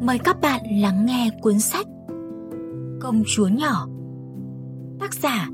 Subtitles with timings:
[0.00, 1.86] Mời các bạn lắng nghe cuốn sách
[3.00, 3.86] Công chúa nhỏ,
[5.00, 5.48] Tác giả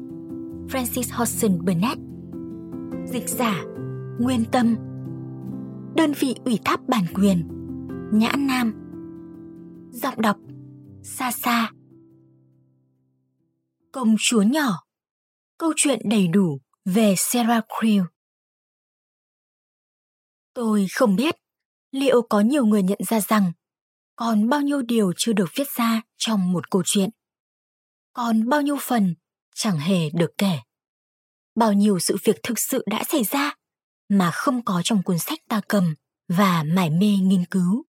[0.69, 2.01] Francis Hodgson Burnett,
[3.07, 3.65] Dịch giả
[4.21, 4.77] Nguyên Tâm,
[5.97, 7.49] Đơn vị ủy thác bản quyền
[8.13, 8.75] Nhã Nam.
[9.93, 10.37] Giọng đọc
[11.03, 11.71] Sa Sa.
[13.93, 14.85] Công chúa nhỏ,
[15.59, 18.03] Câu chuyện đầy đủ về Sarah Creel
[20.55, 21.35] Tôi không biết
[21.91, 23.53] liệu có nhiều người nhận ra rằng
[24.17, 27.11] còn bao nhiêu điều chưa được viết ra trong một câu chuyện?
[28.13, 29.15] Còn bao nhiêu phần
[29.55, 30.59] chẳng hề được kể?
[31.55, 33.55] Bao nhiêu sự việc thực sự đã xảy ra
[34.09, 35.95] mà không có trong cuốn sách ta cầm
[36.29, 37.85] và mải mê nghiên cứu?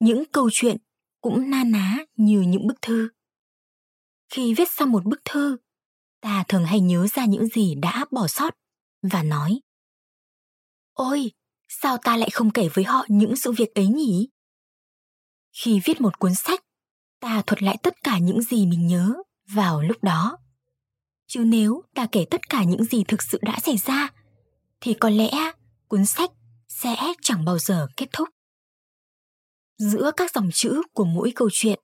[0.00, 0.76] Những câu chuyện
[1.20, 3.08] cũng na ná như những bức thư.
[4.32, 5.56] Khi viết xong một bức thư,
[6.20, 8.54] ta thường hay nhớ ra những gì đã bỏ sót
[9.02, 9.60] và nói,
[10.92, 11.30] ôi,
[11.68, 14.28] sao ta lại không kể với họ những sự việc ấy nhỉ?
[15.64, 16.60] Khi viết một cuốn sách,
[17.20, 19.14] ta thuật lại tất cả những gì mình nhớ
[19.48, 20.38] vào lúc đó.
[21.26, 24.08] Chứ nếu ta kể tất cả những gì thực sự đã xảy ra,
[24.80, 25.30] thì có lẽ
[25.88, 26.30] cuốn sách
[26.68, 28.28] sẽ chẳng bao giờ kết thúc.
[29.78, 31.80] Giữa các dòng chữ của mỗi câu chuyện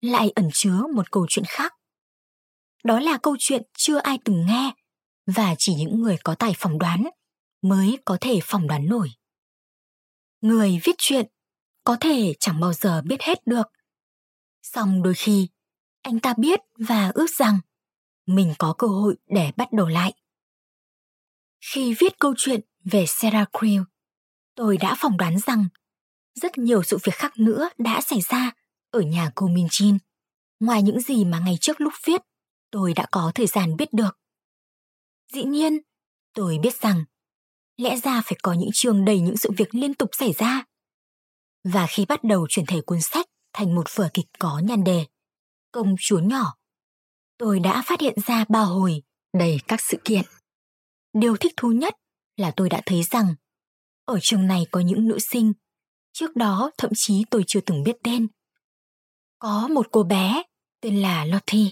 [0.00, 1.74] lại ẩn chứa một câu chuyện khác.
[2.84, 4.74] Đó là câu chuyện chưa ai từng nghe
[5.26, 7.04] và chỉ những người có tài phỏng đoán
[7.62, 9.10] mới có thể phỏng đoán nổi.
[10.40, 11.26] Người viết chuyện
[11.86, 13.66] có thể chẳng bao giờ biết hết được
[14.62, 15.48] song đôi khi
[16.02, 17.58] anh ta biết và ước rằng
[18.26, 20.12] mình có cơ hội để bắt đầu lại
[21.60, 23.82] khi viết câu chuyện về sarah creel
[24.54, 25.64] tôi đã phỏng đoán rằng
[26.34, 28.52] rất nhiều sự việc khác nữa đã xảy ra
[28.90, 29.98] ở nhà cô Min Jin,
[30.60, 32.20] ngoài những gì mà ngày trước lúc viết
[32.70, 34.18] tôi đã có thời gian biết được.
[35.32, 35.78] Dĩ nhiên,
[36.34, 37.04] tôi biết rằng
[37.76, 40.64] lẽ ra phải có những chương đầy những sự việc liên tục xảy ra.
[41.72, 45.06] Và khi bắt đầu chuyển thể cuốn sách thành một vở kịch có nhan đề
[45.72, 46.56] Công chúa nhỏ,
[47.38, 50.22] tôi đã phát hiện ra ba hồi đầy các sự kiện.
[51.12, 51.94] Điều thích thú nhất
[52.36, 53.34] là tôi đã thấy rằng
[54.04, 55.52] ở trường này có những nữ sinh
[56.12, 58.28] trước đó thậm chí tôi chưa từng biết tên.
[59.38, 60.42] Có một cô bé
[60.80, 61.70] tên là Lottie,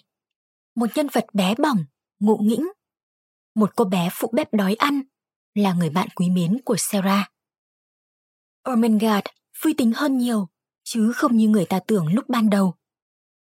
[0.74, 1.84] một nhân vật bé bỏng,
[2.20, 2.68] ngụ nghĩnh.
[3.54, 5.02] Một cô bé phụ bếp đói ăn
[5.54, 7.32] là người bạn quý mến của Sarah.
[8.62, 10.48] Ermengarde vui tính hơn nhiều,
[10.84, 12.74] chứ không như người ta tưởng lúc ban đầu.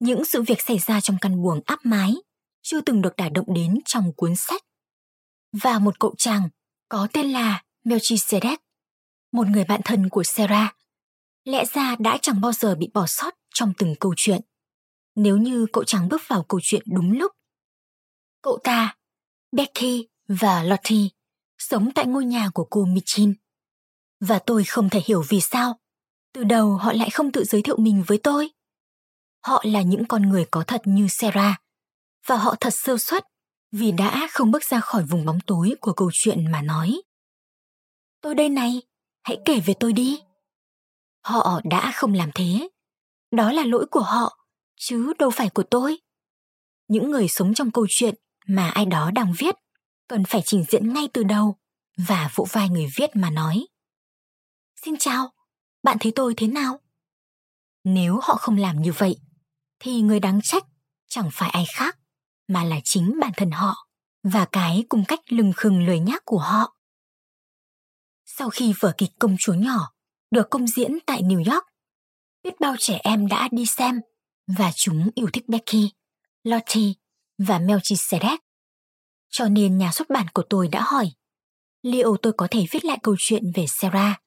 [0.00, 2.14] Những sự việc xảy ra trong căn buồng áp mái
[2.62, 4.62] chưa từng được đả động đến trong cuốn sách.
[5.62, 6.48] Và một cậu chàng
[6.88, 8.56] có tên là Melchizedek,
[9.32, 10.76] một người bạn thân của Sarah,
[11.44, 14.40] lẽ ra đã chẳng bao giờ bị bỏ sót trong từng câu chuyện.
[15.14, 17.32] Nếu như cậu chàng bước vào câu chuyện đúng lúc.
[18.42, 18.96] Cậu ta,
[19.52, 21.08] Becky và Lottie
[21.58, 23.34] sống tại ngôi nhà của cô Michin.
[24.20, 25.80] Và tôi không thể hiểu vì sao,
[26.36, 28.50] từ đầu họ lại không tự giới thiệu mình với tôi.
[29.44, 31.62] Họ là những con người có thật như Sarah,
[32.26, 33.24] và họ thật sơ suất
[33.72, 37.02] vì đã không bước ra khỏi vùng bóng tối của câu chuyện mà nói.
[38.20, 38.82] Tôi đây này,
[39.22, 40.20] hãy kể về tôi đi.
[41.24, 42.68] Họ đã không làm thế.
[43.30, 45.98] Đó là lỗi của họ, chứ đâu phải của tôi.
[46.88, 48.14] Những người sống trong câu chuyện
[48.46, 49.54] mà ai đó đang viết
[50.08, 51.56] cần phải trình diễn ngay từ đầu
[51.96, 53.66] và vỗ vai người viết mà nói.
[54.84, 55.35] Xin chào,
[55.82, 56.80] bạn thấy tôi thế nào?
[57.84, 59.16] Nếu họ không làm như vậy,
[59.78, 60.64] thì người đáng trách
[61.08, 61.98] chẳng phải ai khác,
[62.48, 63.88] mà là chính bản thân họ
[64.22, 66.76] và cái cung cách lừng khừng lười nhác của họ.
[68.24, 69.92] Sau khi vở kịch Công chúa nhỏ
[70.30, 71.64] được công diễn tại New York,
[72.42, 74.00] biết bao trẻ em đã đi xem
[74.58, 75.92] và chúng yêu thích Becky,
[76.42, 76.92] Lottie
[77.38, 78.38] và Melchizedek.
[79.28, 81.10] Cho nên nhà xuất bản của tôi đã hỏi
[81.82, 84.22] liệu tôi có thể viết lại câu chuyện về Sarah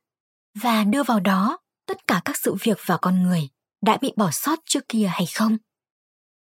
[0.55, 3.49] và đưa vào đó tất cả các sự việc và con người
[3.81, 5.57] đã bị bỏ sót trước kia hay không.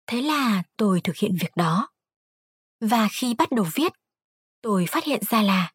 [0.07, 1.89] Thế là tôi thực hiện việc đó.
[2.81, 3.93] Và khi bắt đầu viết,
[4.63, 5.73] tôi phát hiện ra là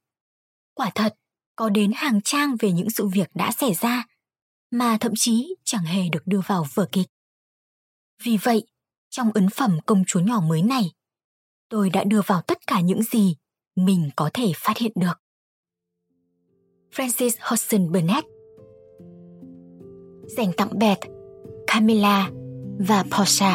[0.73, 1.15] quả thật
[1.56, 4.06] có đến hàng trang về những sự việc đã xảy ra
[4.71, 7.07] mà thậm chí chẳng hề được đưa vào vở kịch.
[8.23, 8.68] Vì vậy,
[9.09, 10.91] trong ấn phẩm công chúa nhỏ mới này,
[11.69, 13.35] tôi đã đưa vào tất cả những gì
[13.75, 15.20] mình có thể phát hiện được.
[16.96, 18.28] Francis Hodgson Burnett
[20.38, 21.00] dành tặng Beth,
[21.68, 22.30] Camilla
[22.80, 23.46] và Portia.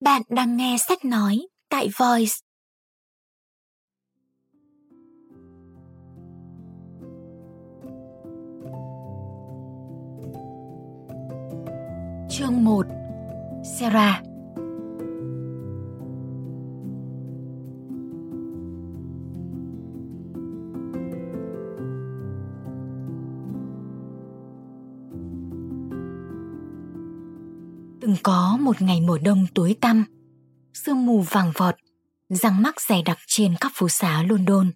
[0.00, 2.49] Bạn đang nghe sách nói tại Voice.
[12.40, 12.86] Chương 1
[13.64, 14.22] Sarah
[28.00, 30.04] Từng có một ngày mùa đông tối tăm,
[30.74, 31.74] sương mù vàng vọt,
[32.28, 34.70] răng mắc dày đặc trên các phố xá London.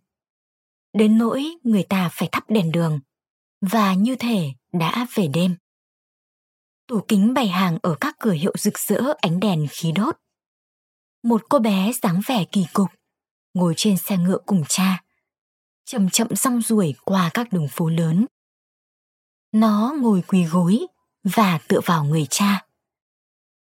[0.93, 3.01] Đến nỗi người ta phải thắp đèn đường,
[3.61, 5.55] và như thể đã về đêm.
[6.89, 10.17] Tủ kính bày hàng ở các cửa hiệu rực rỡ ánh đèn khí đốt.
[11.23, 12.89] Một cô bé dáng vẻ kỳ cục,
[13.55, 15.03] ngồi trên xe ngựa cùng cha,
[15.85, 18.27] chậm chậm rong ruổi qua các đường phố lớn.
[19.53, 20.87] Nó ngồi quỳ gối
[21.25, 22.67] và tựa vào người cha.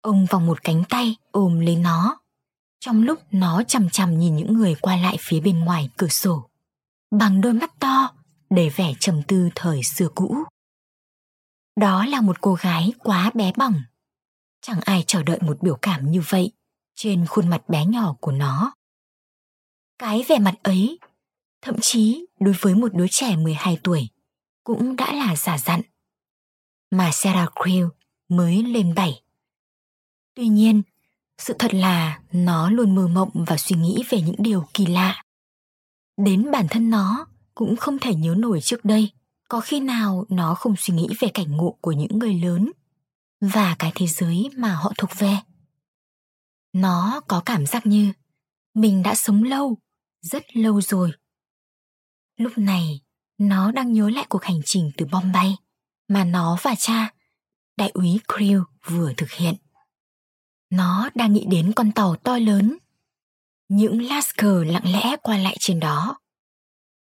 [0.00, 2.20] Ông vòng một cánh tay ôm lấy nó,
[2.80, 6.50] trong lúc nó chằm chằm nhìn những người qua lại phía bên ngoài cửa sổ,
[7.10, 8.10] bằng đôi mắt to
[8.50, 10.36] đầy vẻ trầm tư thời xưa cũ.
[11.78, 13.82] Đó là một cô gái quá bé bỏng.
[14.60, 16.52] Chẳng ai chờ đợi một biểu cảm như vậy
[16.94, 18.72] trên khuôn mặt bé nhỏ của nó.
[19.98, 20.98] Cái vẻ mặt ấy,
[21.62, 24.08] thậm chí đối với một đứa trẻ 12 tuổi,
[24.64, 25.80] cũng đã là giả dặn.
[26.90, 27.86] Mà Sarah Creel
[28.28, 29.22] mới lên 7.
[30.34, 30.82] Tuy nhiên,
[31.38, 35.24] sự thật là nó luôn mơ mộng và suy nghĩ về những điều kỳ lạ.
[36.16, 39.10] Đến bản thân nó cũng không thể nhớ nổi trước đây
[39.48, 42.72] có khi nào nó không suy nghĩ về cảnh ngộ của những người lớn
[43.40, 45.36] và cái thế giới mà họ thuộc về?
[46.72, 48.12] Nó có cảm giác như
[48.74, 49.78] mình đã sống lâu,
[50.20, 51.12] rất lâu rồi.
[52.36, 53.00] Lúc này,
[53.38, 55.56] nó đang nhớ lại cuộc hành trình từ bombay
[56.08, 57.14] mà nó và cha,
[57.76, 59.54] đại úy creel vừa thực hiện.
[60.70, 62.78] Nó đang nghĩ đến con tàu to lớn.
[63.68, 66.18] Những lasker lặng lẽ qua lại trên đó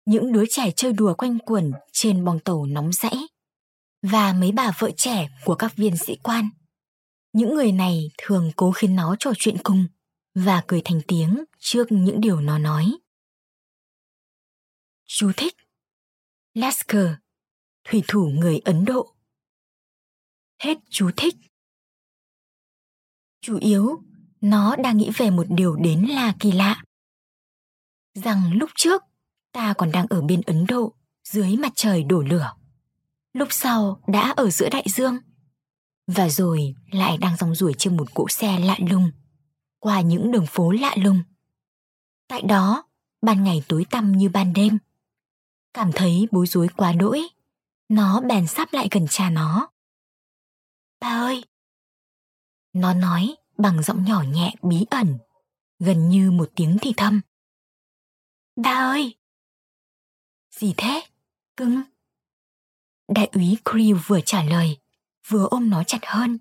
[0.04, 3.16] những đứa trẻ chơi đùa quanh quẩn trên bong tàu nóng rãy
[4.02, 6.48] và mấy bà vợ trẻ của các viên sĩ quan.
[7.32, 9.86] Những người này thường cố khiến nó trò chuyện cùng
[10.34, 12.92] và cười thành tiếng trước những điều nó nói.
[15.06, 15.54] Chú thích
[16.54, 17.08] Lasker,
[17.84, 19.14] thủy thủ người Ấn Độ.
[20.58, 21.34] Hết chú thích.
[23.40, 24.02] Chủ yếu,
[24.40, 26.84] nó đang nghĩ về một điều đến là kỳ lạ.
[28.14, 29.02] Rằng lúc trước,
[29.54, 32.52] ta còn đang ở bên Ấn Độ, dưới mặt trời đổ lửa.
[33.32, 35.18] Lúc sau đã ở giữa đại dương.
[36.06, 39.10] Và rồi lại đang rong ruổi trên một cỗ xe lạ lùng,
[39.78, 41.22] qua những đường phố lạ lùng.
[42.28, 42.84] Tại đó,
[43.22, 44.78] ban ngày tối tăm như ban đêm.
[45.74, 47.28] Cảm thấy bối rối quá đỗi,
[47.88, 49.68] nó bèn sắp lại gần cha nó.
[51.00, 51.44] Ba ơi!
[52.72, 55.18] Nó nói bằng giọng nhỏ nhẹ bí ẩn,
[55.78, 57.20] gần như một tiếng thì thầm.
[58.56, 59.14] Ba ơi!
[60.58, 61.02] Gì thế?
[61.56, 61.82] Cưng?
[63.08, 64.78] Đại úy Creel vừa trả lời,
[65.28, 66.38] vừa ôm nó chặt hơn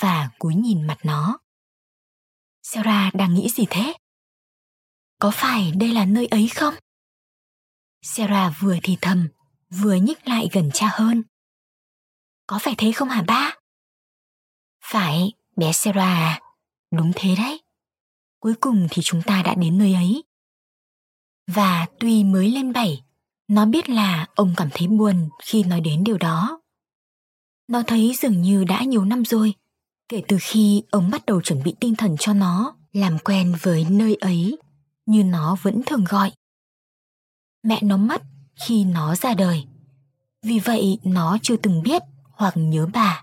[0.00, 1.38] và cúi nhìn mặt nó.
[2.62, 3.94] Sarah đang nghĩ gì thế?
[5.18, 6.74] Có phải đây là nơi ấy không?
[8.02, 9.28] Sarah vừa thì thầm,
[9.70, 11.22] vừa nhích lại gần cha hơn.
[12.46, 13.56] Có phải thế không hả ba?
[14.84, 16.40] Phải, bé Sarah à,
[16.90, 17.62] đúng thế đấy.
[18.38, 20.24] Cuối cùng thì chúng ta đã đến nơi ấy.
[21.46, 23.02] Và tuy mới lên bảy,
[23.50, 26.60] nó biết là ông cảm thấy buồn khi nói đến điều đó.
[27.68, 29.54] Nó thấy dường như đã nhiều năm rồi,
[30.08, 33.86] kể từ khi ông bắt đầu chuẩn bị tinh thần cho nó làm quen với
[33.90, 34.58] nơi ấy,
[35.06, 36.32] như nó vẫn thường gọi.
[37.62, 38.22] Mẹ nó mất
[38.66, 39.64] khi nó ra đời,
[40.42, 42.02] vì vậy nó chưa từng biết
[42.32, 43.22] hoặc nhớ bà.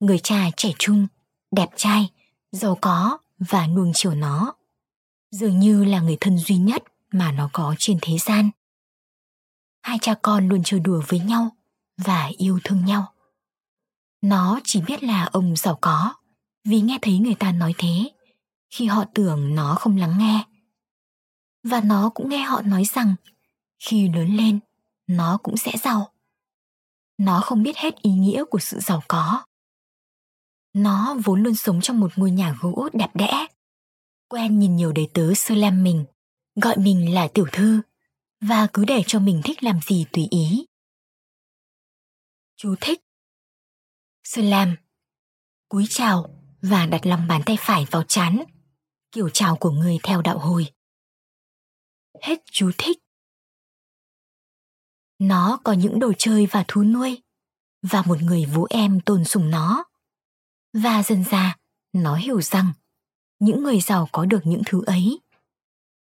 [0.00, 1.06] Người cha trẻ trung,
[1.50, 2.10] đẹp trai,
[2.52, 4.54] giàu có và nuông chiều nó,
[5.30, 6.82] dường như là người thân duy nhất
[7.12, 8.50] mà nó có trên thế gian
[9.82, 11.56] hai cha con luôn chơi đùa với nhau
[11.96, 13.12] và yêu thương nhau.
[14.22, 16.14] Nó chỉ biết là ông giàu có,
[16.64, 18.10] vì nghe thấy người ta nói thế,
[18.70, 20.44] khi họ tưởng nó không lắng nghe.
[21.64, 23.14] Và nó cũng nghe họ nói rằng,
[23.78, 24.60] khi lớn lên,
[25.06, 26.12] nó cũng sẽ giàu.
[27.18, 29.44] Nó không biết hết ý nghĩa của sự giàu có.
[30.74, 33.46] Nó vốn luôn sống trong một ngôi nhà gỗ đẹp đẽ,
[34.28, 36.04] quen nhìn nhiều đầy tớ sơ lem mình,
[36.54, 37.80] gọi mình là tiểu thư
[38.48, 40.66] và cứ để cho mình thích làm gì tùy ý.
[42.56, 43.00] Chú thích
[44.24, 44.76] Slam
[45.68, 48.44] Cúi chào và đặt lòng bàn tay phải vào chán,
[49.12, 50.66] kiểu chào của người theo đạo hồi.
[52.22, 52.98] Hết chú thích.
[55.18, 57.22] Nó có những đồ chơi và thú nuôi,
[57.82, 59.84] và một người vũ em tôn sùng nó.
[60.72, 61.58] Và dần ra,
[61.92, 62.72] nó hiểu rằng
[63.38, 65.20] những người giàu có được những thứ ấy.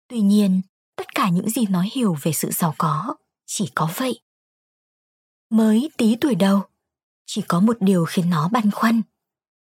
[0.08, 0.60] Tuy nhiên,
[0.96, 4.20] tất cả những gì nó hiểu về sự giàu có chỉ có vậy.
[5.50, 6.62] Mới tí tuổi đầu,
[7.26, 9.02] chỉ có một điều khiến nó băn khoăn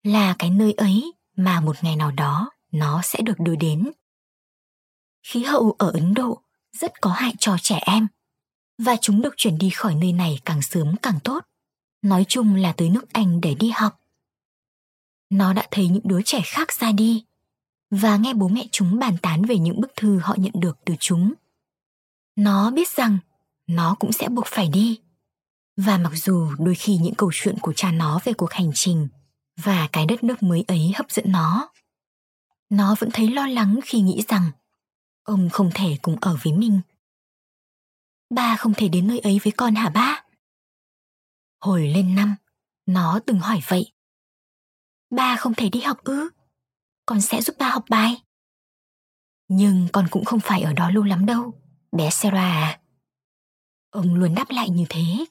[0.03, 3.91] là cái nơi ấy mà một ngày nào đó nó sẽ được đưa đến.
[5.23, 6.43] Khí hậu ở Ấn Độ
[6.73, 8.07] rất có hại cho trẻ em
[8.79, 11.45] và chúng được chuyển đi khỏi nơi này càng sớm càng tốt.
[12.03, 14.01] Nói chung là tới nước Anh để đi học.
[15.31, 17.25] Nó đã thấy những đứa trẻ khác ra đi
[17.91, 20.95] và nghe bố mẹ chúng bàn tán về những bức thư họ nhận được từ
[21.01, 21.33] chúng.
[22.37, 23.19] Nó biết rằng
[23.67, 25.01] nó cũng sẽ buộc phải đi.
[25.77, 29.09] Và mặc dù đôi khi những câu chuyện của cha nó về cuộc hành trình
[29.57, 31.73] và cái đất nước mới ấy hấp dẫn nó,
[32.71, 34.51] nó vẫn thấy lo lắng khi nghĩ rằng
[35.23, 36.81] ông không thể cùng ở với mình.
[38.31, 40.25] Ba không thể đến nơi ấy với con hả ba?
[41.61, 42.37] Hồi lên năm,
[42.87, 43.93] nó từng hỏi vậy.
[45.11, 46.29] Ba không thể đi học ư?
[47.07, 48.23] Con sẽ giúp ba học bài.
[49.49, 51.55] Nhưng con cũng không phải ở đó lâu lắm đâu,
[51.93, 52.81] bé Sarah à.
[53.91, 55.25] Ông luôn đáp lại như thế.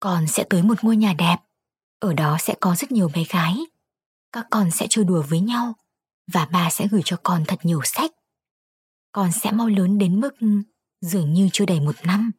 [0.00, 1.36] Con sẽ tới một ngôi nhà đẹp,
[1.98, 3.56] ở đó sẽ có rất nhiều bé gái.
[4.32, 5.74] Các con sẽ chơi đùa với nhau
[6.32, 8.10] và ba sẽ gửi cho con thật nhiều sách.
[9.12, 10.30] Con sẽ mau lớn đến mức
[11.00, 12.30] dường như chưa đầy một năm,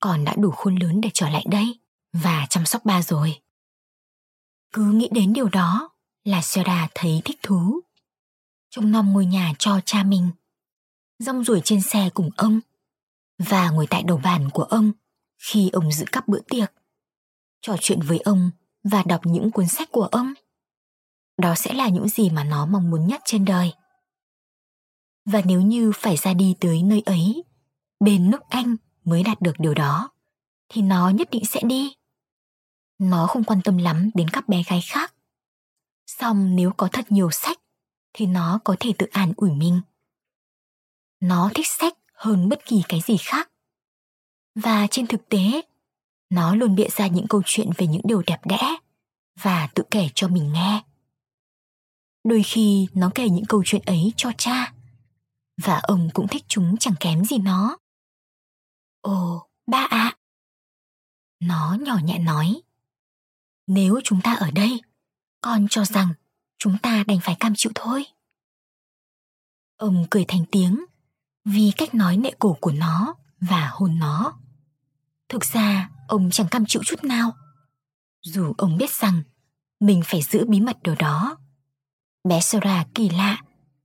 [0.00, 1.80] con đã đủ khôn lớn để trở lại đây
[2.12, 3.40] và chăm sóc ba rồi.
[4.72, 5.90] Cứ nghĩ đến điều đó
[6.24, 7.80] là Sera thấy thích thú.
[8.70, 10.30] Trông nom ngôi nhà cho cha mình.
[11.18, 12.60] Rong ruổi trên xe cùng ông
[13.38, 14.92] và ngồi tại đầu bàn của ông
[15.38, 16.72] khi ông giữ các bữa tiệc.
[17.60, 18.50] Trò chuyện với ông
[18.84, 20.34] và đọc những cuốn sách của ông.
[21.36, 23.72] Đó sẽ là những gì mà nó mong muốn nhất trên đời.
[25.24, 27.44] Và nếu như phải ra đi tới nơi ấy,
[28.00, 30.10] bên nước Anh mới đạt được điều đó,
[30.68, 31.94] thì nó nhất định sẽ đi.
[32.98, 35.14] Nó không quan tâm lắm đến các bé gái khác.
[36.18, 37.58] Xong nếu có thật nhiều sách,
[38.12, 39.80] thì nó có thể tự an ủi mình.
[41.20, 43.50] Nó thích sách hơn bất kỳ cái gì khác.
[44.54, 45.62] Và trên thực tế,
[46.30, 48.76] nó luôn bịa ra những câu chuyện về những điều đẹp đẽ
[49.40, 50.84] và tự kể cho mình nghe.
[52.24, 54.74] Đôi khi nó kể những câu chuyện ấy cho cha
[55.62, 57.78] và ông cũng thích chúng chẳng kém gì nó.
[59.00, 59.88] Ồ, ba ạ.
[59.90, 60.16] À.
[61.40, 62.62] Nó nhỏ nhẹ nói.
[63.66, 64.80] Nếu chúng ta ở đây,
[65.40, 66.08] con cho rằng
[66.58, 68.04] chúng ta đành phải cam chịu thôi.
[69.76, 70.84] Ông cười thành tiếng
[71.44, 74.40] vì cách nói nệ cổ của nó và hôn nó.
[75.28, 77.32] Thực ra, ông chẳng cam chịu chút nào.
[78.22, 79.22] Dù ông biết rằng
[79.80, 81.36] mình phải giữ bí mật điều đó.
[82.28, 83.42] Bé Sora kỳ lạ,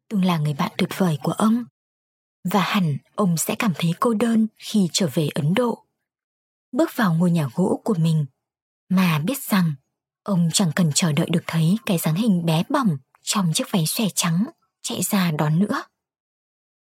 [0.10, 1.66] từng là người bạn tuyệt vời của ông.
[2.52, 5.86] Và hẳn ông sẽ cảm thấy cô đơn khi trở về Ấn Độ.
[6.72, 8.26] Bước vào ngôi nhà gỗ của mình,
[8.90, 9.74] mà biết rằng
[10.26, 13.86] ông chẳng cần chờ đợi được thấy cái dáng hình bé bỏng trong chiếc váy
[13.86, 14.46] xòe trắng
[14.82, 15.84] chạy ra đón nữa.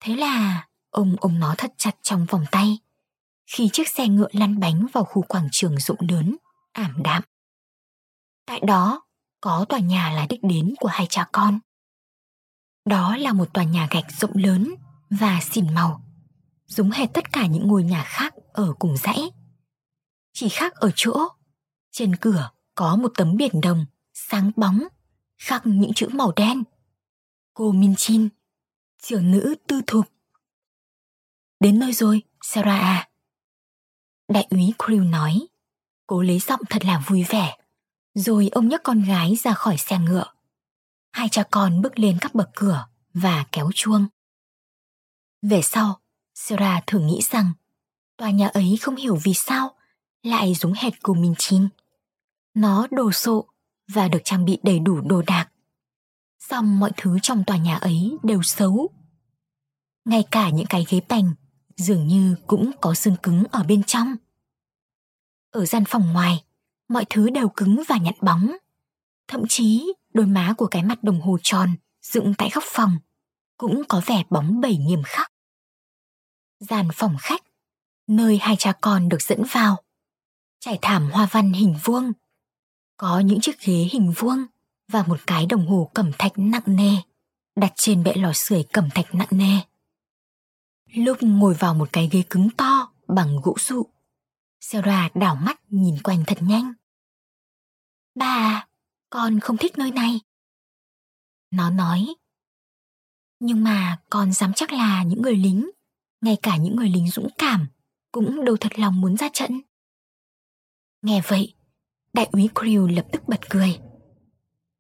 [0.01, 2.79] Thế là ông ôm nó thật chặt trong vòng tay
[3.47, 6.37] khi chiếc xe ngựa lăn bánh vào khu quảng trường rộng lớn,
[6.73, 7.23] ảm đạm.
[8.47, 9.03] Tại đó
[9.41, 11.59] có tòa nhà là đích đến của hai cha con.
[12.85, 14.75] Đó là một tòa nhà gạch rộng lớn
[15.11, 16.03] và xỉn màu,
[16.67, 19.31] giống hệt tất cả những ngôi nhà khác ở cùng dãy.
[20.33, 21.29] Chỉ khác ở chỗ,
[21.91, 24.83] trên cửa có một tấm biển đồng sáng bóng
[25.39, 26.65] khắc những chữ màu đen.
[27.55, 28.29] Cô Min Chin,
[29.03, 30.07] trưởng nữ tư thục.
[31.61, 33.09] Đến nơi rồi, Sarah à.
[34.29, 35.47] Đại úy Crew nói,
[36.07, 37.59] cố lấy giọng thật là vui vẻ.
[38.15, 40.27] Rồi ông nhấc con gái ra khỏi xe ngựa.
[41.13, 44.07] Hai cha con bước lên các bậc cửa và kéo chuông.
[45.43, 46.01] Về sau,
[46.35, 47.53] Sarah thường nghĩ rằng
[48.17, 49.77] tòa nhà ấy không hiểu vì sao
[50.23, 51.69] lại giống hệt cô minh Chin.
[52.59, 53.49] Nó đồ sộ
[53.89, 55.49] và được trang bị đầy đủ đồ đạc.
[56.39, 58.89] Xong mọi thứ trong tòa nhà ấy đều xấu.
[60.05, 61.33] Ngay cả những cái ghế bành
[61.77, 64.17] dường như cũng có xương cứng ở bên trong.
[65.51, 66.45] Ở gian phòng ngoài,
[66.89, 68.57] mọi thứ đều cứng và nhẵn bóng.
[69.29, 72.99] Thậm chí đôi má của cái mặt đồng hồ tròn dựng tại góc phòng
[73.57, 75.33] cũng có vẻ bóng bẩy nghiêm khắc.
[76.61, 77.43] Gian phòng khách,
[78.07, 79.77] nơi hai cha con được dẫn vào,
[80.61, 82.13] trải thảm hoa văn hình vuông.
[82.99, 84.45] Có những chiếc ghế hình vuông
[84.89, 86.97] và một cái đồng hồ cẩm thạch nặng nề
[87.57, 89.61] đặt trên bệ lò sưởi cẩm thạch nặng nề.
[90.95, 93.87] Lúc ngồi vào một cái ghế cứng to bằng gỗ dụ,
[94.61, 96.73] Sarah đảo mắt nhìn quanh thật nhanh.
[98.15, 98.67] Bà,
[99.11, 100.21] con không thích nơi này.
[101.51, 102.07] Nó nói.
[103.41, 105.71] Nhưng mà con dám chắc là những người lính,
[106.21, 107.67] ngay cả những người lính dũng cảm,
[108.13, 109.61] cũng đâu thật lòng muốn ra trận.
[111.03, 111.55] Nghe vậy,
[112.19, 113.81] đại úy Crew lập tức bật cười.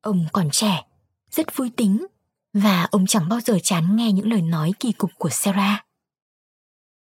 [0.00, 0.86] Ông còn trẻ,
[1.30, 2.06] rất vui tính
[2.52, 5.86] và ông chẳng bao giờ chán nghe những lời nói kỳ cục của Sarah.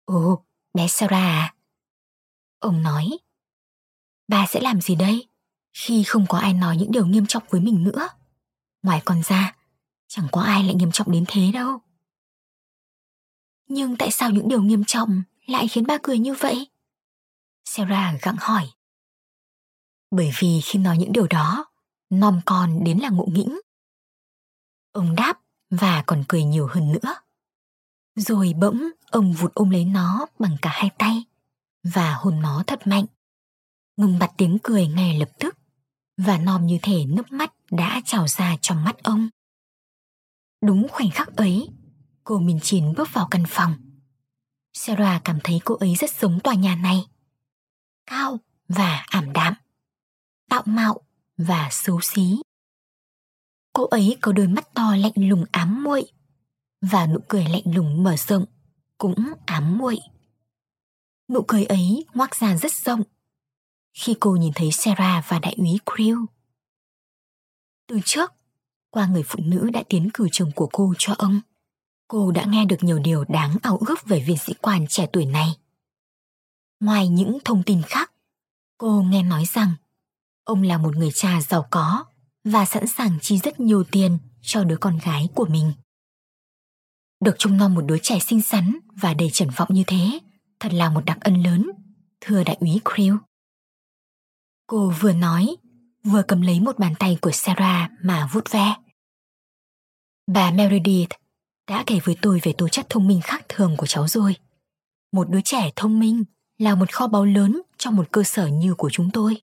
[0.04, 1.54] Ồ, bé Sarah à?
[2.58, 3.10] Ông nói.
[4.28, 5.28] Bà sẽ làm gì đây?
[5.72, 8.08] khi không có ai nói những điều nghiêm trọng với mình nữa.
[8.82, 9.56] Ngoài con ra,
[10.08, 11.78] chẳng có ai lại nghiêm trọng đến thế đâu.
[13.68, 16.66] Nhưng tại sao những điều nghiêm trọng lại khiến ba cười như vậy?
[17.64, 18.70] Sarah gặng hỏi.
[20.12, 21.64] Bởi vì khi nói những điều đó,
[22.10, 23.60] nom con đến là ngộ nghĩnh.
[24.92, 25.40] Ông đáp
[25.70, 27.14] và còn cười nhiều hơn nữa.
[28.16, 31.24] Rồi bỗng ông vụt ôm lấy nó bằng cả hai tay
[31.84, 33.06] và hôn nó thật mạnh.
[33.96, 35.56] Ngừng bặt tiếng cười ngay lập tức
[36.16, 39.28] và nom như thể nước mắt đã trào ra trong mắt ông.
[40.62, 41.68] Đúng khoảnh khắc ấy,
[42.24, 43.74] cô Minh Chin bước vào căn phòng.
[44.72, 47.06] Sarah cảm thấy cô ấy rất giống tòa nhà này.
[48.06, 48.38] Cao
[48.68, 49.54] và ảm đạm.
[50.52, 51.00] Tạo mạo
[51.36, 52.42] và xấu xí.
[53.72, 56.04] Cô ấy có đôi mắt to lạnh lùng ám muội
[56.80, 58.44] và nụ cười lạnh lùng mở rộng
[58.98, 59.14] cũng
[59.46, 59.98] ám muội.
[61.28, 63.02] Nụ cười ấy ngoác ra rất rộng
[63.94, 66.16] khi cô nhìn thấy Sarah và đại úy Creel.
[67.88, 68.32] Từ trước,
[68.90, 71.40] qua người phụ nữ đã tiến cử chồng của cô cho ông,
[72.08, 75.26] cô đã nghe được nhiều điều đáng ao ước về viên sĩ quan trẻ tuổi
[75.26, 75.48] này.
[76.80, 78.12] Ngoài những thông tin khác,
[78.78, 79.74] cô nghe nói rằng
[80.44, 82.04] ông là một người cha giàu có
[82.44, 85.72] và sẵn sàng chi rất nhiều tiền cho đứa con gái của mình.
[87.24, 90.18] Được trông nom một đứa trẻ xinh xắn và đầy triển vọng như thế,
[90.60, 91.70] thật là một đặc ân lớn,
[92.20, 93.14] thưa đại úy Creel.
[94.66, 95.56] Cô vừa nói,
[96.04, 98.74] vừa cầm lấy một bàn tay của Sarah mà vuốt ve.
[100.26, 101.10] Bà Meredith
[101.68, 104.36] đã kể với tôi về tố chất thông minh khác thường của cháu rồi.
[105.12, 106.24] Một đứa trẻ thông minh
[106.58, 109.36] là một kho báu lớn trong một cơ sở như của chúng tôi.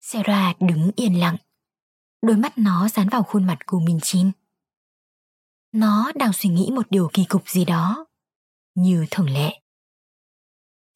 [0.00, 1.36] Sarah đứng yên lặng.
[2.22, 4.30] Đôi mắt nó dán vào khuôn mặt của mình Chin.
[5.72, 8.06] Nó đang suy nghĩ một điều kỳ cục gì đó,
[8.74, 9.60] như thường lệ.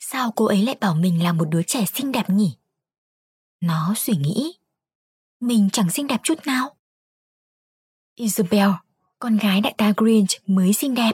[0.00, 2.56] Sao cô ấy lại bảo mình là một đứa trẻ xinh đẹp nhỉ?
[3.60, 4.58] Nó suy nghĩ.
[5.40, 6.76] Mình chẳng xinh đẹp chút nào.
[8.14, 8.70] Isabel,
[9.18, 11.12] con gái đại tá Grinch mới xinh đẹp.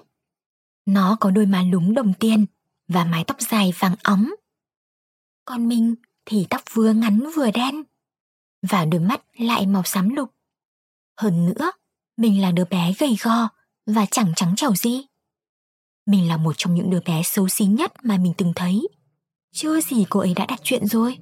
[0.87, 2.46] Nó có đôi má lúng đồng tiền
[2.88, 4.31] và mái tóc dài vàng óng.
[5.44, 5.94] Còn mình
[6.31, 7.83] thì tóc vừa ngắn vừa đen
[8.62, 10.31] và đôi mắt lại màu xám lục.
[11.21, 11.73] Hơn nữa,
[12.16, 13.49] mình là đứa bé gầy gò
[13.87, 15.07] và chẳng trắng trẻo gì.
[16.07, 18.88] Mình là một trong những đứa bé xấu xí nhất mà mình từng thấy.
[19.53, 21.19] Chưa gì cô ấy đã đặt chuyện rồi.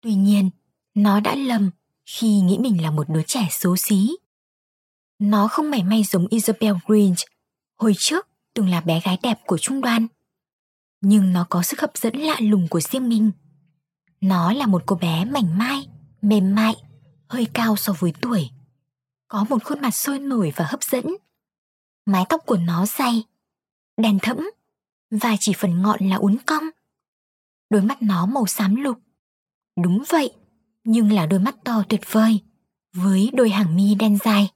[0.00, 0.50] Tuy nhiên,
[0.94, 1.70] nó đã lầm
[2.06, 4.16] khi nghĩ mình là một đứa trẻ xấu xí.
[5.18, 7.18] Nó không mảy may giống Isabel Grinch,
[7.76, 10.06] hồi trước từng là bé gái đẹp của trung đoàn.
[11.00, 13.30] Nhưng nó có sức hấp dẫn lạ lùng của riêng mình.
[14.24, 15.88] Nó là một cô bé mảnh mai,
[16.22, 16.74] mềm mại,
[17.28, 18.50] hơi cao so với tuổi.
[19.28, 21.04] Có một khuôn mặt sôi nổi và hấp dẫn.
[22.06, 23.24] Mái tóc của nó dày,
[23.96, 24.50] đen thẫm
[25.10, 26.64] và chỉ phần ngọn là uốn cong.
[27.70, 28.98] Đôi mắt nó màu xám lục.
[29.82, 30.32] Đúng vậy,
[30.84, 32.40] nhưng là đôi mắt to tuyệt vời,
[32.92, 34.50] với đôi hàng mi đen dài.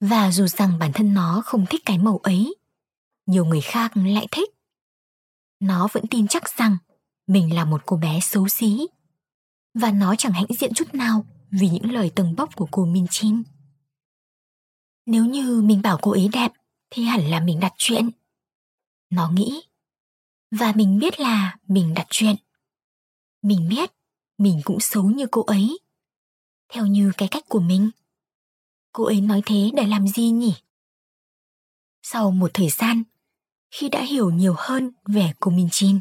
[0.00, 2.54] Và dù rằng bản thân nó không thích cái màu ấy,
[3.26, 4.50] nhiều người khác lại thích.
[5.60, 6.76] Nó vẫn tin chắc rằng
[7.30, 8.86] mình là một cô bé xấu xí.
[9.74, 13.06] Và nó chẳng hãnh diện chút nào vì những lời tầng bốc của cô Min
[13.10, 13.42] Chin.
[15.06, 16.52] Nếu như mình bảo cô ấy đẹp
[16.90, 18.10] thì hẳn là mình đặt chuyện.
[19.10, 19.62] Nó nghĩ.
[20.50, 22.36] Và mình biết là mình đặt chuyện.
[23.42, 23.90] Mình biết
[24.38, 25.78] mình cũng xấu như cô ấy.
[26.72, 27.90] Theo như cái cách của mình.
[28.92, 30.54] Cô ấy nói thế để làm gì nhỉ?
[32.02, 33.02] Sau một thời gian,
[33.70, 36.00] khi đã hiểu nhiều hơn về cô Min Chin,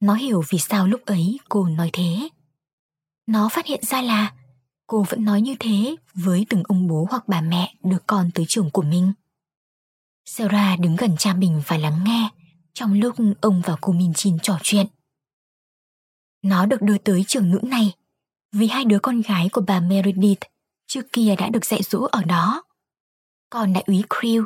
[0.00, 2.28] nó hiểu vì sao lúc ấy cô nói thế.
[3.26, 4.34] Nó phát hiện ra là
[4.86, 8.44] cô vẫn nói như thế với từng ông bố hoặc bà mẹ đưa con tới
[8.48, 9.12] trường của mình.
[10.24, 12.30] Sarah đứng gần cha mình và lắng nghe
[12.72, 14.86] trong lúc ông và cô Min Chin trò chuyện.
[16.42, 17.92] Nó được đưa tới trường nữ này
[18.52, 20.42] vì hai đứa con gái của bà Meredith
[20.86, 22.62] trước kia đã được dạy dỗ ở đó.
[23.50, 24.42] Còn đại úy Creel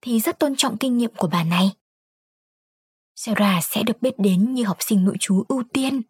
[0.00, 1.72] thì rất tôn trọng kinh nghiệm của bà này.
[3.14, 6.02] Sarah sẽ được biết đến như học sinh nội trú ưu tiên.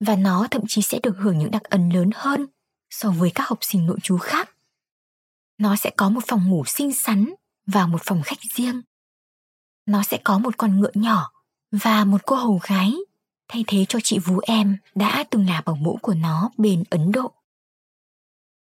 [0.00, 2.46] Và nó thậm chí sẽ được hưởng những đặc ân lớn hơn
[2.90, 4.50] so với các học sinh nội trú khác.
[5.58, 7.34] Nó sẽ có một phòng ngủ xinh xắn
[7.66, 8.82] và một phòng khách riêng.
[9.86, 11.30] Nó sẽ có một con ngựa nhỏ
[11.70, 12.94] và một cô hầu gái,
[13.48, 17.12] thay thế cho chị vú em đã từng là bảo mẫu của nó bên Ấn
[17.12, 17.34] Độ.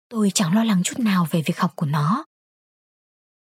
[0.09, 2.25] Tôi chẳng lo lắng chút nào về việc học của nó.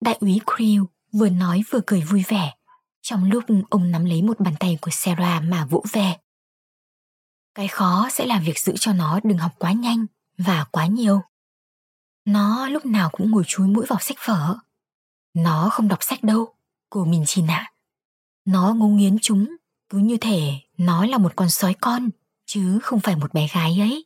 [0.02, 2.54] Đại úy Creel vừa nói vừa cười vui vẻ
[3.04, 6.18] trong lúc ông nắm lấy một bàn tay của Sarah mà vỗ về.
[7.56, 10.06] Cái khó sẽ là việc giữ cho nó đừng học quá nhanh
[10.38, 11.22] và quá nhiều.
[12.26, 14.58] Nó lúc nào cũng ngồi chúi mũi vào sách vở.
[15.34, 16.56] Nó không đọc sách đâu,
[16.90, 17.72] cô mình chỉ nạ.
[18.46, 19.56] Nó ngấu nghiến chúng,
[19.90, 22.10] cứ như thể nó là một con sói con,
[22.46, 24.06] chứ không phải một bé gái ấy.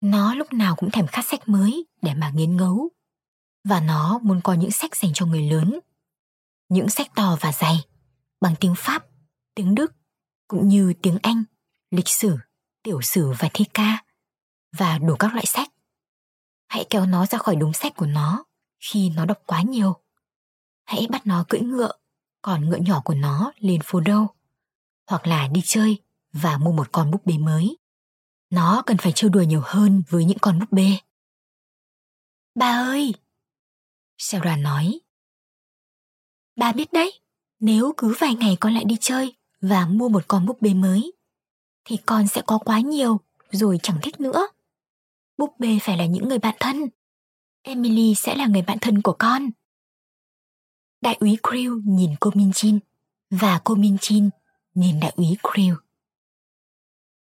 [0.00, 2.88] Nó lúc nào cũng thèm khát sách mới để mà nghiến ngấu.
[3.64, 5.78] Và nó muốn có những sách dành cho người lớn.
[6.68, 7.76] Những sách to và dày,
[8.40, 9.06] bằng tiếng Pháp,
[9.54, 9.92] tiếng Đức,
[10.48, 11.44] cũng như tiếng Anh,
[11.90, 12.36] lịch sử,
[12.82, 14.04] tiểu sử và thi ca,
[14.72, 15.68] và đủ các loại sách.
[16.68, 18.44] Hãy kéo nó ra khỏi đống sách của nó
[18.80, 19.96] khi nó đọc quá nhiều.
[20.84, 21.92] Hãy bắt nó cưỡi ngựa,
[22.42, 24.26] còn ngựa nhỏ của nó lên phố đâu.
[25.06, 26.02] Hoặc là đi chơi
[26.32, 27.78] và mua một con búp bê mới.
[28.50, 30.98] Nó cần phải trêu đùa nhiều hơn với những con búp bê.
[32.54, 33.14] Ba ơi!
[34.18, 35.00] Sarah nói.
[36.58, 37.20] Ba biết đấy,
[37.60, 41.12] nếu cứ vài ngày con lại đi chơi và mua một con búp bê mới,
[41.84, 44.48] thì con sẽ có quá nhiều rồi chẳng thích nữa.
[45.36, 46.76] Búp bê phải là những người bạn thân.
[47.62, 49.50] Emily sẽ là người bạn thân của con.
[51.00, 52.78] Đại úy Crew nhìn cô minchin
[53.30, 54.30] và cô minchin
[54.74, 55.76] nhìn đại úy Crew.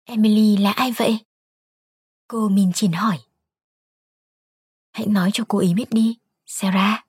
[0.04, 1.18] Emily là ai vậy?
[2.28, 3.18] Cô minchin hỏi.
[4.92, 7.05] Hãy nói cho cô ấy biết đi, Sarah.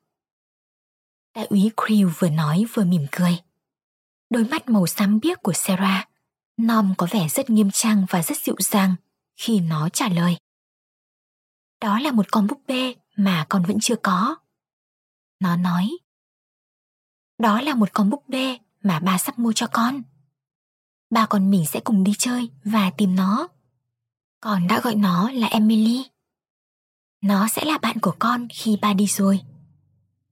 [1.37, 3.39] Đại úy Crew vừa nói vừa mỉm cười.
[4.29, 6.09] Đôi mắt màu xám biếc của Sarah,
[6.57, 8.95] Nom có vẻ rất nghiêm trang và rất dịu dàng
[9.35, 10.37] khi nó trả lời.
[11.81, 14.35] Đó là một con búp bê mà con vẫn chưa có.
[15.39, 15.89] Nó nói.
[17.37, 20.01] Đó là một con búp bê mà ba sắp mua cho con.
[21.09, 23.47] Ba con mình sẽ cùng đi chơi và tìm nó.
[24.41, 26.05] Con đã gọi nó là Emily.
[27.21, 29.41] Nó sẽ là bạn của con khi ba đi rồi.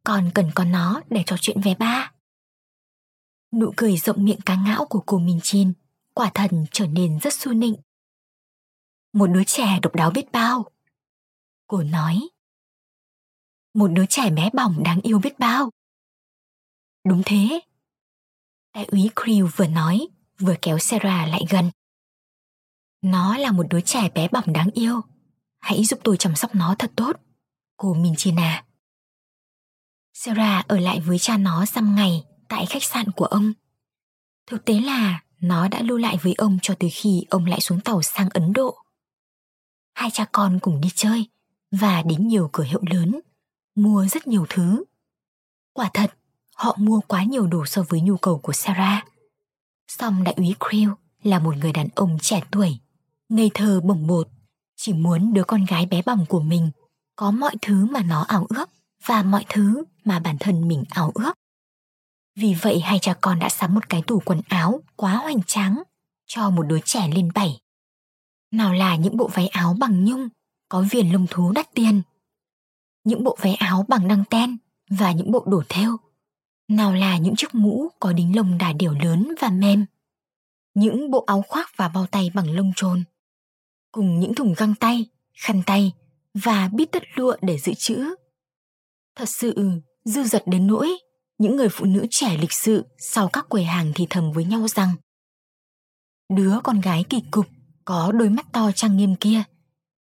[0.05, 2.11] Con cần có nó để trò chuyện về ba.
[3.53, 5.73] Nụ cười rộng miệng cá ngão của cô Minh Chin
[6.13, 7.75] quả thần trở nên rất su nịnh.
[9.13, 10.65] Một đứa trẻ độc đáo biết bao.
[11.67, 12.29] Cô nói.
[13.73, 15.69] Một đứa trẻ bé bỏng đáng yêu biết bao.
[17.07, 17.59] Đúng thế.
[18.73, 20.07] Đại úy Crew vừa nói,
[20.39, 21.71] vừa kéo Sarah lại gần.
[23.01, 25.01] Nó là một đứa trẻ bé bỏng đáng yêu.
[25.59, 27.19] Hãy giúp tôi chăm sóc nó thật tốt.
[27.77, 28.43] Cô Minchina.
[28.43, 28.64] À.
[30.17, 33.53] Sarah ở lại với cha nó xăm ngày tại khách sạn của ông.
[34.47, 37.81] Thực tế là nó đã lưu lại với ông cho tới khi ông lại xuống
[37.81, 38.77] tàu sang Ấn Độ.
[39.93, 41.27] Hai cha con cùng đi chơi
[41.71, 43.19] và đến nhiều cửa hiệu lớn,
[43.75, 44.83] mua rất nhiều thứ.
[45.73, 46.13] Quả thật,
[46.55, 49.07] họ mua quá nhiều đồ so với nhu cầu của Sarah.
[49.87, 50.89] Song đại úy Creel
[51.23, 52.79] là một người đàn ông trẻ tuổi,
[53.29, 54.27] ngây thơ bồng bột,
[54.75, 56.71] chỉ muốn đứa con gái bé bỏng của mình
[57.15, 58.69] có mọi thứ mà nó ảo ước
[59.05, 61.33] và mọi thứ mà bản thân mình ảo ước.
[62.35, 65.83] Vì vậy hai cha con đã sắm một cái tủ quần áo quá hoành tráng
[66.25, 67.59] cho một đứa trẻ lên bảy.
[68.51, 70.29] Nào là những bộ váy áo bằng nhung,
[70.69, 72.01] có viền lông thú đắt tiền.
[73.03, 74.57] Những bộ váy áo bằng đăng ten
[74.89, 75.97] và những bộ đổ theo.
[76.67, 79.85] Nào là những chiếc mũ có đính lông đà điểu lớn và mềm.
[80.73, 83.03] Những bộ áo khoác và bao tay bằng lông trồn.
[83.91, 85.91] Cùng những thùng găng tay, khăn tay
[86.33, 88.15] và bít tất lụa để dự trữ.
[89.15, 89.71] Thật sự,
[90.05, 90.89] dư dật đến nỗi,
[91.37, 94.67] những người phụ nữ trẻ lịch sự sau các quầy hàng thì thầm với nhau
[94.67, 94.95] rằng,
[96.35, 97.45] đứa con gái kỳ cục,
[97.85, 99.43] có đôi mắt to trang nghiêm kia,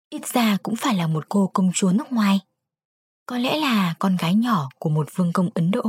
[0.10, 2.40] ít ra cũng phải là một cô công chúa nước ngoài.
[3.26, 5.84] Có lẽ là con gái nhỏ của một vương công ấn độ.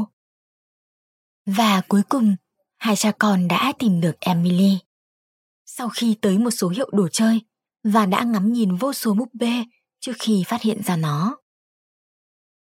[1.46, 2.36] Và cuối cùng,
[2.78, 4.78] hai cha con đã tìm được emily.
[5.66, 7.40] Sau khi tới một số hiệu đồ chơi
[7.84, 9.64] và đã ngắm nhìn vô số búp bê
[10.00, 11.39] trước khi phát hiện ra nó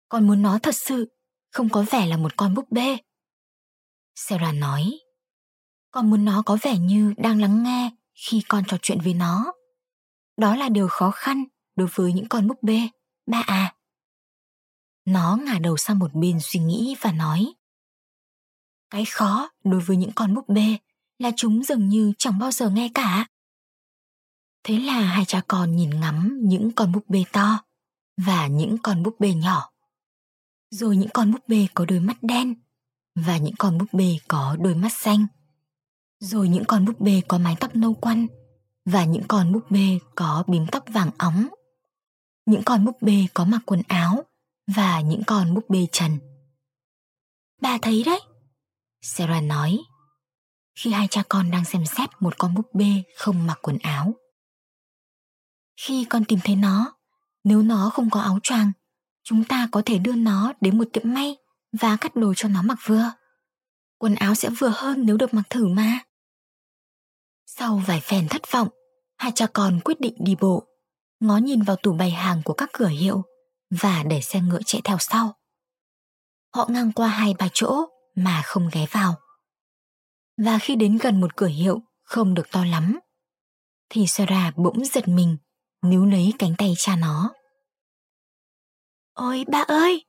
[0.09, 1.09] con muốn nó thật sự
[1.53, 2.97] không có vẻ là một con búp bê.
[4.14, 5.01] Sarah nói,
[5.90, 9.53] con muốn nó có vẻ như đang lắng nghe khi con trò chuyện với nó.
[10.37, 11.45] Đó là điều khó khăn
[11.77, 12.88] đối với những con búp bê,
[13.27, 13.75] ba à.
[15.05, 17.55] Nó ngả đầu sang một bên suy nghĩ và nói,
[18.90, 20.77] cái khó đối với những con búp bê
[21.19, 23.27] là chúng dường như chẳng bao giờ nghe cả.
[24.62, 27.59] Thế là hai cha con nhìn ngắm những con búp bê to
[28.16, 29.71] và những con búp bê nhỏ
[30.70, 32.55] rồi những con búp bê có đôi mắt đen
[33.14, 35.26] và những con búp bê có đôi mắt xanh.
[36.20, 38.26] Rồi những con búp bê có mái tóc nâu quăn
[38.85, 41.48] và những con búp bê có bím tóc vàng óng.
[42.46, 44.24] Những con búp bê có mặc quần áo
[44.66, 46.18] và những con búp bê trần.
[47.61, 48.20] Bà thấy đấy,
[49.02, 49.79] sarah nói,
[50.74, 54.14] khi hai cha con đang xem xét một con búp bê không mặc quần áo.
[55.81, 56.96] Khi con tìm thấy nó,
[57.44, 58.72] nếu nó không có áo choàng
[59.29, 61.37] chúng ta có thể đưa nó đến một tiệm may
[61.81, 63.11] và cắt đồ cho nó mặc vừa.
[63.99, 65.99] Quần áo sẽ vừa hơn nếu được mặc thử mà.
[67.47, 68.69] Sau vài phen thất vọng,
[69.19, 70.67] hai cha con quyết định đi bộ,
[71.21, 73.23] ngó nhìn vào tủ bày hàng của các cửa hiệu
[73.71, 75.35] và để xe ngựa chạy theo sau.
[76.55, 77.85] Họ ngang qua hai ba chỗ
[78.15, 79.15] mà không ghé vào.
[80.37, 82.99] Và khi đến gần một cửa hiệu không được to lắm,
[83.89, 85.37] thì Sarah bỗng giật mình,
[85.83, 87.33] níu lấy cánh tay cha nó.
[89.16, 90.05] Ôi ba ơi!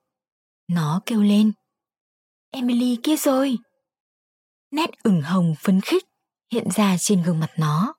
[0.67, 1.51] Nó kêu lên.
[2.51, 3.57] Emily kia rồi.
[4.71, 6.03] Nét ửng hồng phấn khích
[6.51, 7.93] hiện ra trên gương mặt nó.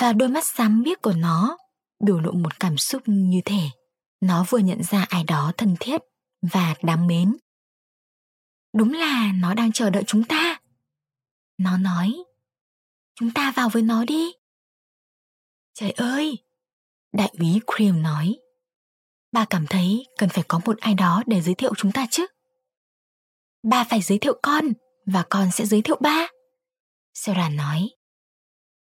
[0.00, 1.56] Và đôi mắt xám biếc của nó
[2.04, 3.70] biểu lộ một cảm xúc như thể
[4.20, 6.00] nó vừa nhận ra ai đó thân thiết
[6.52, 7.36] và đáng mến.
[8.76, 10.60] Đúng là nó đang chờ đợi chúng ta.
[11.58, 12.14] Nó nói,
[13.14, 14.32] chúng ta vào với nó đi.
[15.74, 16.38] Trời ơi!
[17.12, 18.36] Đại úy Cream nói,
[19.36, 22.26] ba cảm thấy cần phải có một ai đó để giới thiệu chúng ta chứ.
[23.62, 24.64] Ba phải giới thiệu con
[25.06, 26.26] và con sẽ giới thiệu ba.
[27.14, 27.90] Sarah nói,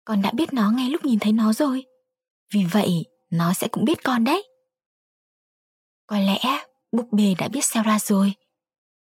[0.05, 1.85] con đã biết nó ngay lúc nhìn thấy nó rồi.
[2.55, 4.49] Vì vậy, nó sẽ cũng biết con đấy.
[6.07, 6.41] Có lẽ
[6.93, 8.33] búp bê đã biết Sarah rồi.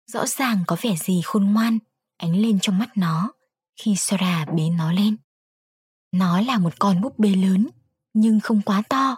[0.08, 1.80] Rõ ràng có vẻ gì khôn ngoan
[2.18, 3.32] ánh lên trong mắt nó
[3.76, 5.18] khi Sarah bế nó lên.
[6.12, 7.68] Nó là một con búp bê lớn
[8.14, 9.18] nhưng không quá to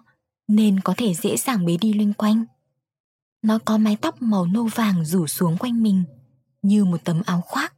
[0.49, 2.45] nên có thể dễ dàng bế đi loanh quanh.
[3.41, 6.03] Nó có mái tóc màu nâu vàng rủ xuống quanh mình
[6.61, 7.73] như một tấm áo khoác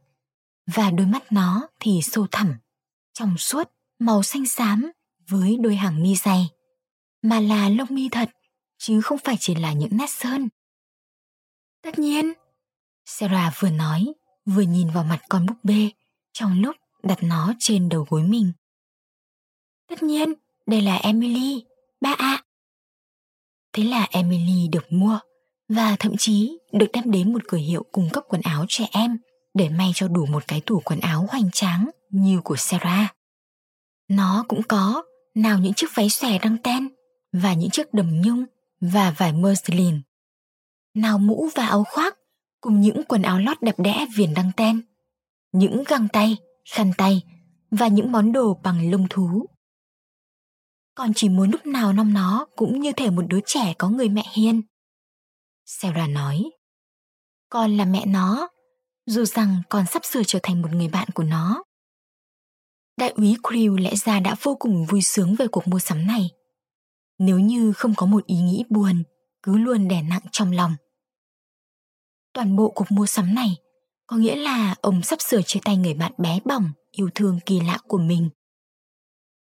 [0.66, 2.54] và đôi mắt nó thì sâu thẳm,
[3.12, 4.90] trong suốt, màu xanh xám
[5.28, 6.48] với đôi hàng mi dày,
[7.22, 8.30] mà là lông mi thật
[8.78, 10.48] chứ không phải chỉ là những nét sơn.
[11.82, 12.32] Tất nhiên,
[13.04, 14.06] Sarah vừa nói,
[14.46, 15.90] vừa nhìn vào mặt con búp bê
[16.32, 18.52] trong lúc đặt nó trên đầu gối mình.
[19.88, 20.34] Tất nhiên,
[20.66, 21.64] đây là Emily,
[22.00, 22.16] ba ạ.
[22.18, 22.44] À.
[23.72, 25.18] Thế là Emily được mua
[25.68, 29.18] và thậm chí được đem đến một cửa hiệu cung cấp quần áo trẻ em
[29.54, 33.14] để may cho đủ một cái tủ quần áo hoành tráng như của Sarah.
[34.08, 35.02] Nó cũng có
[35.34, 36.88] nào những chiếc váy xòe đăng ten
[37.32, 38.44] và những chiếc đầm nhung
[38.80, 40.00] và vải muslin.
[40.94, 42.16] Nào mũ và áo khoác
[42.60, 44.82] cùng những quần áo lót đẹp đẽ viền đăng ten,
[45.52, 46.36] những găng tay,
[46.70, 47.22] khăn tay
[47.70, 49.46] và những món đồ bằng lông thú.
[50.94, 54.08] Con chỉ muốn lúc nào nom nó cũng như thể một đứa trẻ có người
[54.08, 54.62] mẹ hiền.
[55.64, 56.44] Sarah nói,
[57.48, 58.48] con là mẹ nó,
[59.06, 61.64] dù rằng con sắp sửa trở thành một người bạn của nó.
[62.96, 66.30] Đại úy Crew lẽ ra đã vô cùng vui sướng về cuộc mua sắm này.
[67.18, 69.02] Nếu như không có một ý nghĩ buồn,
[69.42, 70.74] cứ luôn đè nặng trong lòng.
[72.32, 73.56] Toàn bộ cuộc mua sắm này
[74.06, 77.60] có nghĩa là ông sắp sửa chia tay người bạn bé bỏng, yêu thương kỳ
[77.60, 78.30] lạ của mình.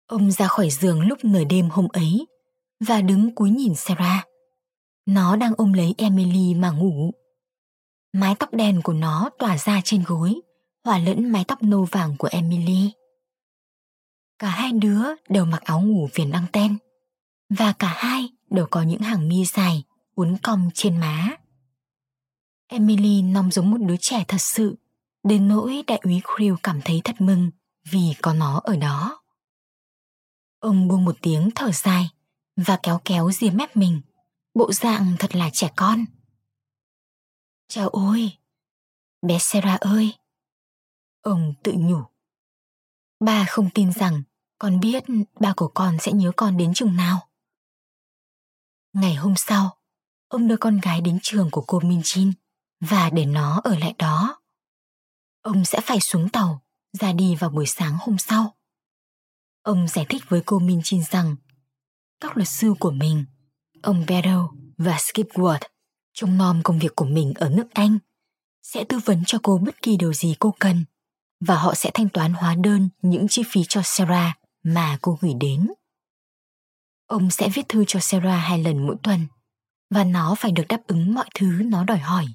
[0.07, 2.27] Ông ra khỏi giường lúc nửa đêm hôm ấy
[2.81, 4.27] và đứng cúi nhìn Sarah.
[5.07, 7.11] Nó đang ôm lấy Emily mà ngủ.
[8.13, 10.41] Mái tóc đen của nó tỏa ra trên gối,
[10.85, 12.93] hòa lẫn mái tóc nâu vàng của Emily.
[14.39, 16.77] Cả hai đứa đều mặc áo ngủ viền đăng ten
[17.49, 21.37] và cả hai đều có những hàng mi dài uốn cong trên má.
[22.69, 24.77] Emily nong giống một đứa trẻ thật sự,
[25.25, 27.51] đến nỗi đại úy Creel cảm thấy thật mừng
[27.91, 29.24] vì có nó ở đó.
[30.65, 32.11] Ông buông một tiếng thở dài
[32.57, 34.01] và kéo kéo ria mép mình,
[34.55, 36.05] bộ dạng thật là trẻ con.
[37.69, 38.33] Chào ôi,
[39.23, 40.15] bé Sarah ơi.
[41.23, 42.03] Ông tự nhủ.
[43.21, 44.23] Ba không tin rằng
[44.59, 45.05] con biết
[45.41, 47.29] ba của con sẽ nhớ con đến chừng nào.
[48.93, 49.79] Ngày hôm sau,
[50.29, 52.33] ông đưa con gái đến trường của cô Min Jin
[52.81, 54.43] và để nó ở lại đó.
[55.43, 58.55] Ông sẽ phải xuống tàu, ra đi vào buổi sáng hôm sau.
[59.65, 61.37] Ông giải thích với cô Min Chin rằng
[62.21, 63.25] các luật sư của mình,
[63.83, 64.49] ông Barrow
[64.79, 65.69] và Skipworth,
[66.15, 67.99] trông nom công việc của mình ở nước Anh,
[68.63, 70.85] sẽ tư vấn cho cô bất kỳ điều gì cô cần
[71.41, 75.33] và họ sẽ thanh toán hóa đơn những chi phí cho Sarah mà cô gửi
[75.41, 75.71] đến.
[77.07, 79.27] Ông sẽ viết thư cho Sarah hai lần mỗi tuần
[79.91, 82.27] và nó phải được đáp ứng mọi thứ nó đòi hỏi.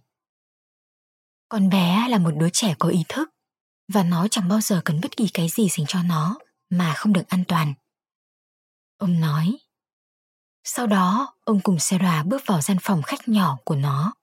[1.50, 3.30] Con bé là một đứa trẻ có ý thức
[3.94, 6.38] và nó chẳng bao giờ cần bất kỳ cái gì dành cho nó
[6.70, 7.74] mà không được an toàn.
[8.98, 9.58] Ông nói.
[10.64, 14.14] Sau đó, ông cùng Sarah bước vào gian phòng khách nhỏ của nó.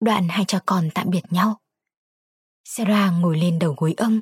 [0.00, 1.60] Đoạn hai cha con tạm biệt nhau.
[2.64, 4.20] Sarah ngồi lên đầu gối ông,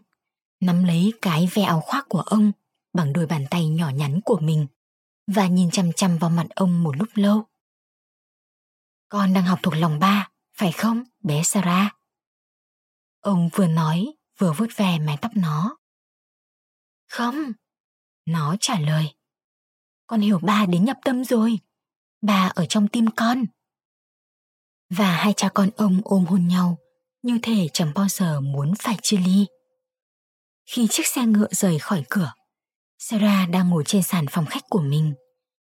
[0.60, 2.52] nắm lấy cái ve áo khoác của ông
[2.92, 4.66] bằng đôi bàn tay nhỏ nhắn của mình
[5.26, 7.46] và nhìn chăm chăm vào mặt ông một lúc lâu.
[9.08, 11.96] Con đang học thuộc lòng ba, phải không, bé Sarah?
[13.20, 15.76] Ông vừa nói, vừa vuốt về mái tóc nó.
[17.08, 17.52] Không,
[18.26, 19.14] nó trả lời.
[20.06, 21.58] Con hiểu ba đến nhập tâm rồi.
[22.22, 23.44] Ba ở trong tim con.
[24.90, 26.78] Và hai cha con ông ôm hôn nhau,
[27.22, 29.46] như thể chẳng bao giờ muốn phải chia ly.
[30.66, 32.32] Khi chiếc xe ngựa rời khỏi cửa,
[32.98, 35.14] Sarah đang ngồi trên sàn phòng khách của mình,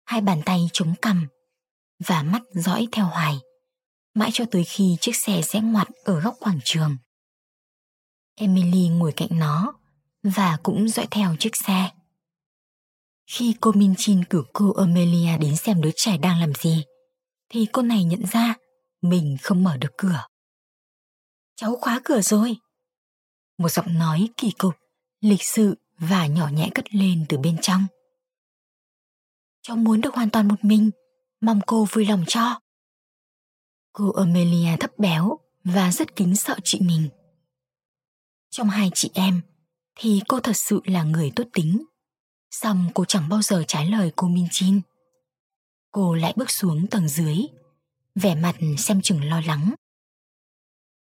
[0.06, 1.28] hai bàn tay chống cằm
[2.08, 3.40] và mắt dõi theo hoài,
[4.14, 6.98] mãi cho tới khi chiếc xe sẽ ngoặt ở góc quảng trường.
[8.36, 9.74] Emily ngồi cạnh nó
[10.34, 11.92] và cũng dõi theo chiếc xe.
[13.28, 16.84] Khi cô Min Chin cử cô Amelia đến xem đứa trẻ đang làm gì,
[17.50, 18.56] thì cô này nhận ra
[19.02, 20.26] mình không mở được cửa.
[21.56, 22.58] Cháu khóa cửa rồi.
[23.58, 24.76] Một giọng nói kỳ cục,
[25.22, 27.86] lịch sự và nhỏ nhẹ cất lên từ bên trong.
[29.62, 30.90] Cháu muốn được hoàn toàn một mình,
[31.42, 32.60] mong cô vui lòng cho.
[33.94, 37.10] Cô Amelia thấp béo và rất kính sợ chị mình.
[38.50, 39.42] Trong hai chị em
[39.96, 41.86] thì cô thật sự là người tốt tính.
[42.52, 44.82] Xong cô chẳng bao giờ trái lời cô Min Chin.
[45.92, 47.38] Cô lại bước xuống tầng dưới,
[48.16, 49.74] vẻ mặt xem chừng lo lắng.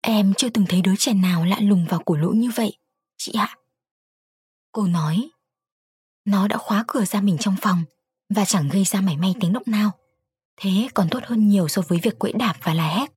[0.00, 2.76] Em chưa từng thấy đứa trẻ nào lạ lùng vào cổ lỗ như vậy,
[3.16, 3.56] chị ạ.
[4.72, 5.30] Cô nói,
[6.24, 7.84] nó đã khóa cửa ra mình trong phòng
[8.28, 9.90] và chẳng gây ra mảy may tiếng động nào.
[10.56, 13.12] Thế còn tốt hơn nhiều so với việc quẫy đạp và là hét.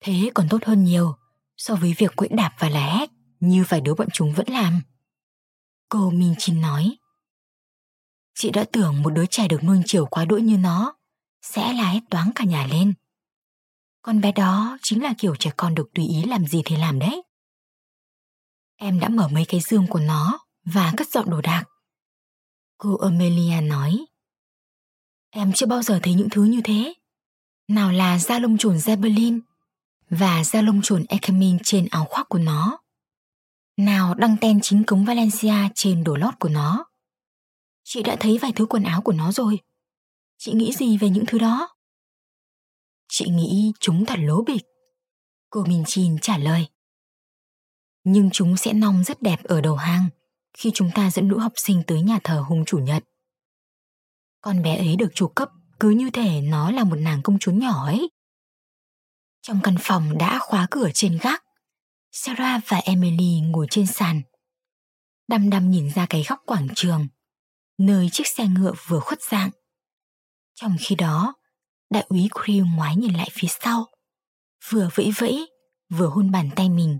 [0.00, 1.14] Thế còn tốt hơn nhiều
[1.56, 4.80] so với việc quẫy đạp và là hét như vài đứa bọn chúng vẫn làm.
[5.88, 6.96] Cô Minh Chin nói.
[8.34, 10.94] Chị đã tưởng một đứa trẻ được nuông chiều quá đỗi như nó
[11.42, 12.94] sẽ là hết toáng cả nhà lên.
[14.02, 16.98] Con bé đó chính là kiểu trẻ con được tùy ý làm gì thì làm
[16.98, 17.22] đấy.
[18.76, 21.64] Em đã mở mấy cái giường của nó và cất dọn đồ đạc.
[22.78, 24.06] Cô Amelia nói.
[25.30, 26.94] Em chưa bao giờ thấy những thứ như thế.
[27.68, 29.40] Nào là da lông chuồn Zeppelin
[30.10, 32.78] và da lông chuồn Ekemin trên áo khoác của nó.
[33.76, 36.84] Nào đăng tên chính cống Valencia trên đồ lót của nó.
[37.84, 39.60] Chị đã thấy vài thứ quần áo của nó rồi.
[40.38, 41.68] Chị nghĩ gì về những thứ đó?
[43.08, 44.62] Chị nghĩ chúng thật lố bịch.
[45.50, 46.68] Cô Minh Chin trả lời.
[48.04, 50.08] Nhưng chúng sẽ nong rất đẹp ở đầu hang
[50.58, 53.04] khi chúng ta dẫn lũ học sinh tới nhà thờ hùng chủ nhật.
[54.40, 55.48] Con bé ấy được chủ cấp
[55.80, 58.10] cứ như thể nó là một nàng công chúa nhỏ ấy.
[59.42, 61.43] Trong căn phòng đã khóa cửa trên gác,
[62.16, 64.22] Sarah và Emily ngồi trên sàn.
[65.28, 67.06] Đăm đăm nhìn ra cái góc quảng trường,
[67.78, 69.50] nơi chiếc xe ngựa vừa khuất dạng.
[70.54, 71.34] Trong khi đó,
[71.90, 73.86] đại úy Creel ngoái nhìn lại phía sau,
[74.70, 75.46] vừa vẫy vẫy,
[75.90, 76.98] vừa hôn bàn tay mình.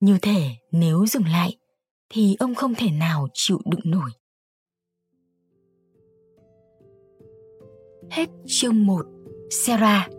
[0.00, 1.56] Như thể nếu dừng lại,
[2.08, 4.10] thì ông không thể nào chịu đựng nổi.
[8.10, 9.06] Hết chương 1
[9.50, 10.10] Sarah